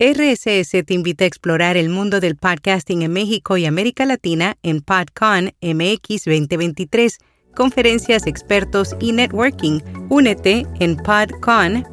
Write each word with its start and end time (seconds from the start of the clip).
RSS 0.00 0.84
te 0.84 0.92
invita 0.92 1.22
a 1.22 1.28
explorar 1.28 1.76
el 1.76 1.88
mundo 1.88 2.18
del 2.18 2.34
podcasting 2.34 3.02
en 3.02 3.12
México 3.12 3.56
y 3.56 3.64
América 3.64 4.04
Latina 4.04 4.56
en 4.64 4.80
PodCon 4.80 5.52
MX 5.62 6.24
2023, 6.24 7.18
conferencias, 7.54 8.26
expertos 8.26 8.96
y 8.98 9.12
networking. 9.12 9.78
Únete 10.08 10.66
en 10.80 10.96
podcon.mx. 10.96 11.84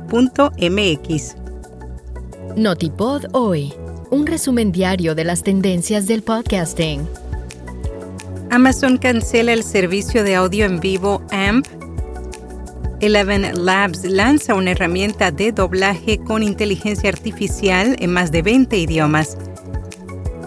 Notipod 2.57 3.25
hoy, 3.33 3.71
un 4.10 4.26
resumen 4.26 4.72
diario 4.72 5.13
de 5.13 5.24
las 5.24 5.44
tendencias 5.44 6.08
del 6.08 6.24
podcasting. 6.24 7.08
Amazon 8.49 8.97
cancela 8.97 9.54
el 9.54 9.63
servicio 9.63 10.24
de 10.24 10.33
audio 10.33 10.65
en 10.65 10.79
vivo 10.79 11.22
AMP 11.29 11.68
Eleven 13.02 13.65
Labs 13.65 14.06
lanza 14.06 14.54
una 14.54 14.72
herramienta 14.72 15.31
de 15.31 15.51
doblaje 15.51 16.20
con 16.20 16.44
inteligencia 16.44 17.09
artificial 17.09 17.95
en 17.98 18.13
más 18.13 18.31
de 18.31 18.44
20 18.44 18.77
idiomas. 18.77 19.40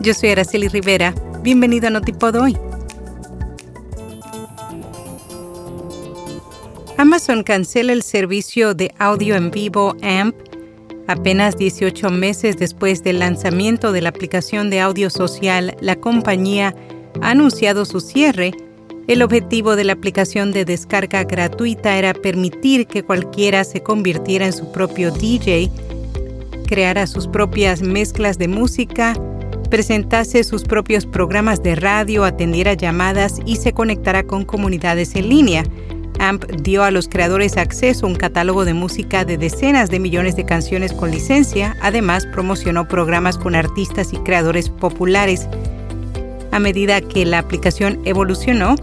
Yo 0.00 0.14
soy 0.14 0.30
Araceli 0.30 0.68
Rivera. 0.68 1.12
Bienvenido 1.42 1.88
a 1.88 1.90
Notipod 1.90 2.36
hoy. 2.36 2.56
Amazon 6.96 7.42
cancela 7.42 7.92
el 7.92 8.04
servicio 8.04 8.72
de 8.72 8.94
audio 9.00 9.34
en 9.34 9.50
vivo 9.50 9.96
AMP 10.00 10.36
apenas 11.08 11.56
18 11.56 12.08
meses 12.10 12.56
después 12.56 13.02
del 13.02 13.18
lanzamiento 13.18 13.90
de 13.90 14.00
la 14.00 14.10
aplicación 14.10 14.70
de 14.70 14.78
audio 14.80 15.10
social. 15.10 15.76
La 15.80 15.96
compañía 15.96 16.72
ha 17.20 17.30
anunciado 17.30 17.84
su 17.84 17.98
cierre 17.98 18.52
el 19.06 19.22
objetivo 19.22 19.76
de 19.76 19.84
la 19.84 19.92
aplicación 19.92 20.52
de 20.52 20.64
descarga 20.64 21.24
gratuita 21.24 21.98
era 21.98 22.14
permitir 22.14 22.86
que 22.86 23.02
cualquiera 23.02 23.64
se 23.64 23.82
convirtiera 23.82 24.46
en 24.46 24.52
su 24.52 24.72
propio 24.72 25.10
DJ, 25.10 25.70
creara 26.66 27.06
sus 27.06 27.28
propias 27.28 27.82
mezclas 27.82 28.38
de 28.38 28.48
música, 28.48 29.14
presentase 29.68 30.42
sus 30.44 30.64
propios 30.64 31.04
programas 31.04 31.62
de 31.62 31.74
radio, 31.74 32.24
atendiera 32.24 32.74
llamadas 32.74 33.40
y 33.44 33.56
se 33.56 33.72
conectara 33.72 34.22
con 34.22 34.44
comunidades 34.44 35.14
en 35.16 35.28
línea. 35.28 35.64
AMP 36.20 36.44
dio 36.62 36.84
a 36.84 36.90
los 36.90 37.08
creadores 37.08 37.56
acceso 37.56 38.06
a 38.06 38.08
un 38.08 38.14
catálogo 38.14 38.64
de 38.64 38.72
música 38.72 39.24
de 39.24 39.36
decenas 39.36 39.90
de 39.90 39.98
millones 39.98 40.36
de 40.36 40.46
canciones 40.46 40.92
con 40.92 41.10
licencia, 41.10 41.76
además 41.82 42.24
promocionó 42.26 42.88
programas 42.88 43.36
con 43.36 43.54
artistas 43.54 44.12
y 44.12 44.16
creadores 44.18 44.70
populares. 44.70 45.48
A 46.52 46.60
medida 46.60 47.00
que 47.00 47.26
la 47.26 47.40
aplicación 47.40 48.00
evolucionó, 48.04 48.76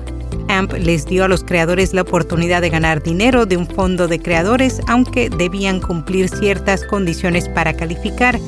AMP 0.51 0.73
les 0.73 1.05
dio 1.05 1.23
a 1.23 1.27
los 1.27 1.43
creadores 1.43 1.93
la 1.93 2.01
oportunidad 2.01 2.61
de 2.61 2.69
ganar 2.69 3.01
dinero 3.01 3.45
de 3.45 3.57
un 3.57 3.67
fondo 3.67 4.07
de 4.07 4.19
creadores, 4.19 4.81
aunque 4.87 5.29
debían 5.29 5.79
cumplir 5.79 6.29
ciertas 6.29 6.83
condiciones 6.83 7.49
para 7.49 7.73
calificar. 7.73 8.39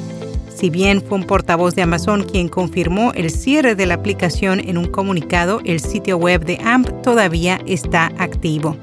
Si 0.53 0.69
bien 0.69 1.01
fue 1.01 1.17
un 1.17 1.25
portavoz 1.25 1.75
de 1.75 1.81
Amazon 1.81 2.23
quien 2.23 2.47
confirmó 2.47 3.11
el 3.13 3.31
cierre 3.31 3.75
de 3.75 3.85
la 3.85 3.95
aplicación 3.95 4.59
en 4.59 4.77
un 4.77 4.85
comunicado, 4.85 5.61
el 5.65 5.79
sitio 5.79 6.17
web 6.17 6.45
de 6.45 6.59
AMP 6.63 7.01
todavía 7.01 7.59
está 7.65 8.11
activo. 8.17 8.77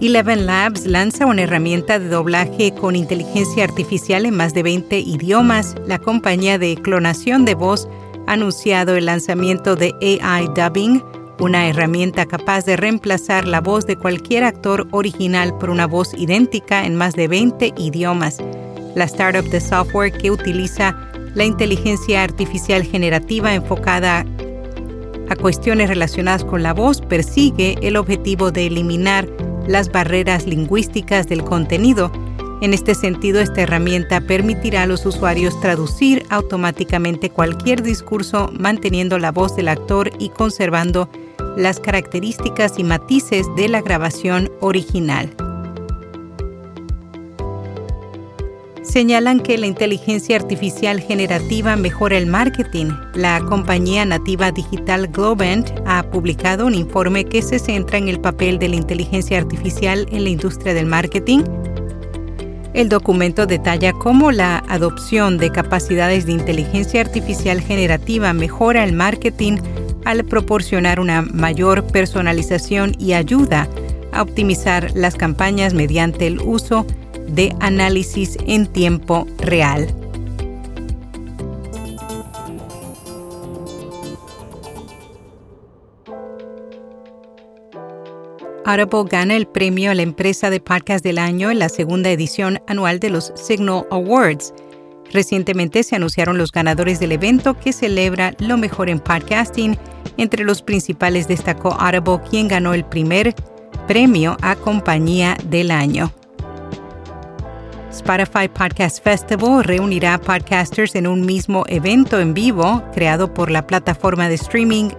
Eleven 0.00 0.46
Labs 0.46 0.86
lanza 0.86 1.26
una 1.26 1.42
herramienta 1.42 1.98
de 1.98 2.08
doblaje 2.08 2.72
con 2.72 2.94
inteligencia 2.94 3.64
artificial 3.64 4.26
en 4.26 4.36
más 4.36 4.54
de 4.54 4.62
20 4.62 5.00
idiomas. 5.00 5.74
La 5.86 5.98
compañía 5.98 6.56
de 6.56 6.76
clonación 6.76 7.44
de 7.44 7.54
voz 7.54 7.88
anunciado 8.28 8.94
el 8.94 9.06
lanzamiento 9.06 9.74
de 9.74 9.94
AI 10.22 10.48
Dubbing, 10.54 11.02
una 11.40 11.68
herramienta 11.68 12.26
capaz 12.26 12.64
de 12.64 12.76
reemplazar 12.76 13.46
la 13.46 13.60
voz 13.60 13.86
de 13.86 13.96
cualquier 13.96 14.44
actor 14.44 14.86
original 14.90 15.56
por 15.58 15.70
una 15.70 15.86
voz 15.86 16.12
idéntica 16.14 16.84
en 16.84 16.94
más 16.94 17.14
de 17.14 17.28
20 17.28 17.74
idiomas. 17.76 18.38
La 18.94 19.04
startup 19.04 19.48
de 19.50 19.60
software 19.60 20.12
que 20.12 20.30
utiliza 20.30 20.96
la 21.34 21.44
inteligencia 21.44 22.22
artificial 22.22 22.82
generativa 22.82 23.54
enfocada 23.54 24.26
a 25.30 25.36
cuestiones 25.36 25.88
relacionadas 25.88 26.44
con 26.44 26.62
la 26.62 26.74
voz 26.74 27.00
persigue 27.00 27.76
el 27.82 27.96
objetivo 27.96 28.50
de 28.50 28.66
eliminar 28.66 29.28
las 29.66 29.92
barreras 29.92 30.46
lingüísticas 30.46 31.28
del 31.28 31.44
contenido 31.44 32.10
en 32.60 32.74
este 32.74 32.94
sentido, 32.94 33.40
esta 33.40 33.62
herramienta 33.62 34.20
permitirá 34.20 34.82
a 34.82 34.86
los 34.86 35.06
usuarios 35.06 35.58
traducir 35.60 36.26
automáticamente 36.28 37.30
cualquier 37.30 37.82
discurso 37.82 38.50
manteniendo 38.52 39.18
la 39.18 39.30
voz 39.30 39.54
del 39.54 39.68
actor 39.68 40.10
y 40.18 40.30
conservando 40.30 41.08
las 41.56 41.78
características 41.78 42.78
y 42.78 42.84
matices 42.84 43.46
de 43.56 43.68
la 43.68 43.80
grabación 43.80 44.50
original. 44.60 45.30
Señalan 48.82 49.40
que 49.40 49.58
la 49.58 49.66
inteligencia 49.66 50.34
artificial 50.36 51.00
generativa 51.00 51.76
mejora 51.76 52.16
el 52.16 52.26
marketing. 52.26 52.86
La 53.14 53.38
compañía 53.40 54.04
nativa 54.06 54.50
digital 54.50 55.08
Globant 55.08 55.70
ha 55.86 56.02
publicado 56.10 56.66
un 56.66 56.74
informe 56.74 57.26
que 57.26 57.42
se 57.42 57.58
centra 57.58 57.98
en 57.98 58.08
el 58.08 58.18
papel 58.18 58.58
de 58.58 58.70
la 58.70 58.76
inteligencia 58.76 59.36
artificial 59.36 60.08
en 60.10 60.24
la 60.24 60.30
industria 60.30 60.72
del 60.72 60.86
marketing 60.86 61.42
el 62.78 62.88
documento 62.88 63.46
detalla 63.46 63.92
cómo 63.92 64.30
la 64.30 64.62
adopción 64.68 65.36
de 65.36 65.50
capacidades 65.50 66.26
de 66.26 66.32
inteligencia 66.32 67.00
artificial 67.00 67.60
generativa 67.60 68.32
mejora 68.32 68.84
el 68.84 68.92
marketing 68.92 69.56
al 70.04 70.24
proporcionar 70.24 71.00
una 71.00 71.22
mayor 71.22 71.84
personalización 71.88 72.94
y 72.96 73.14
ayuda 73.14 73.68
a 74.12 74.22
optimizar 74.22 74.92
las 74.94 75.16
campañas 75.16 75.74
mediante 75.74 76.28
el 76.28 76.38
uso 76.38 76.86
de 77.26 77.52
análisis 77.58 78.38
en 78.46 78.68
tiempo 78.68 79.26
real. 79.38 79.92
Audible 88.68 89.04
gana 89.08 89.34
el 89.34 89.46
premio 89.46 89.90
a 89.90 89.94
la 89.94 90.02
empresa 90.02 90.50
de 90.50 90.60
podcast 90.60 91.02
del 91.02 91.16
año 91.16 91.50
en 91.50 91.58
la 91.58 91.70
segunda 91.70 92.10
edición 92.10 92.60
anual 92.66 93.00
de 93.00 93.08
los 93.08 93.32
Signal 93.34 93.86
Awards. 93.90 94.52
Recientemente 95.10 95.82
se 95.82 95.96
anunciaron 95.96 96.36
los 96.36 96.52
ganadores 96.52 97.00
del 97.00 97.12
evento 97.12 97.58
que 97.58 97.72
celebra 97.72 98.34
lo 98.40 98.58
mejor 98.58 98.90
en 98.90 99.00
podcasting. 99.00 99.78
Entre 100.18 100.44
los 100.44 100.60
principales 100.60 101.26
destacó 101.26 101.72
Audible, 101.80 102.20
quien 102.28 102.46
ganó 102.46 102.74
el 102.74 102.84
primer 102.84 103.34
premio 103.86 104.36
a 104.42 104.54
compañía 104.54 105.38
del 105.46 105.70
año. 105.70 106.12
Spotify 107.90 108.48
Podcast 108.52 109.02
Festival 109.02 109.64
reunirá 109.64 110.20
podcasters 110.20 110.94
en 110.94 111.06
un 111.06 111.24
mismo 111.24 111.64
evento 111.68 112.20
en 112.20 112.34
vivo 112.34 112.82
creado 112.92 113.32
por 113.32 113.50
la 113.50 113.66
plataforma 113.66 114.28
de 114.28 114.34
streaming 114.34 114.90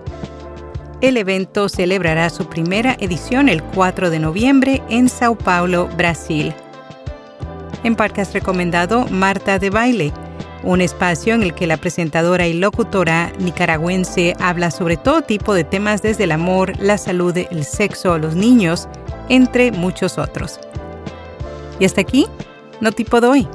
el 1.02 1.18
evento 1.18 1.70
celebrará 1.70 2.30
su 2.30 2.48
primera 2.48 2.98
edición 3.00 3.48
el 3.48 3.64
4 3.64 4.10
de 4.10 4.20
noviembre 4.20 4.84
en 4.90 5.08
Sao 5.08 5.38
Paulo, 5.38 5.88
Brasil. 5.96 6.54
En 7.84 7.96
podcast 7.96 8.34
recomendado 8.34 9.06
Marta 9.08 9.60
de 9.60 9.70
Baile, 9.70 10.12
un 10.64 10.82
espacio 10.82 11.34
en 11.36 11.44
el 11.44 11.54
que 11.54 11.68
la 11.68 11.78
presentadora 11.78 12.48
y 12.48 12.54
locutora 12.54 13.32
nicaragüense 13.40 14.36
habla 14.42 14.72
sobre 14.72 14.98
todo 14.98 15.22
tipo 15.22 15.54
de 15.54 15.64
temas 15.64 16.02
desde 16.02 16.26
el 16.26 16.34
amor, 16.34 16.78
la 16.80 16.98
salud, 16.98 17.36
el 17.38 17.64
sexo, 17.64 18.18
los 18.18 18.36
niños, 18.36 18.90
entre 19.30 19.72
muchos 19.72 20.18
otros. 20.18 20.60
Y 21.80 21.86
hasta 21.86 22.02
aquí, 22.02 22.28
no 22.82 22.92
tipo 22.92 23.22
de 23.22 23.28
hoy. 23.28 23.48